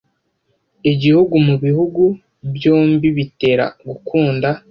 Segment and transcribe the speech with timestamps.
[0.91, 2.03] igihugu mu bihugu
[2.55, 4.49] byombibitera gukunda